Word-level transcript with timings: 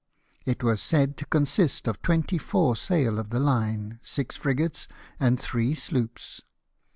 It 0.47 0.63
was 0.63 0.81
said 0.81 1.15
to 1.17 1.27
consist 1.27 1.87
of 1.87 2.01
twenty 2.01 2.39
four 2.39 2.75
sail 2.75 3.19
of 3.19 3.29
the 3.29 3.39
line, 3.39 3.99
six 4.01 4.35
frigates, 4.35 4.87
and 5.19 5.39
three 5.39 5.75
sloops. 5.75 6.41